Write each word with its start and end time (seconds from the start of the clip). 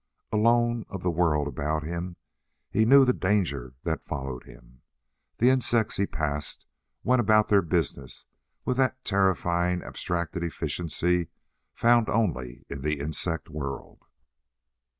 Alone 0.31 0.83
of 0.89 1.03
the 1.03 1.11
world 1.11 1.47
about 1.47 1.83
him, 1.83 2.15
he 2.71 2.85
knew 2.85 3.05
the 3.05 3.13
danger 3.13 3.75
that 3.83 4.01
followed 4.01 4.45
him. 4.45 4.81
The 5.37 5.51
insects 5.51 5.97
he 5.97 6.07
passed 6.07 6.65
went 7.03 7.19
about 7.19 7.49
their 7.49 7.61
business 7.61 8.25
with 8.65 8.77
that 8.77 9.05
terrifying, 9.05 9.83
abstracted 9.83 10.43
efficiency 10.43 11.27
found 11.75 12.09
only 12.09 12.65
in 12.67 12.81
the 12.81 12.99
insect 12.99 13.47
world. 13.47 14.01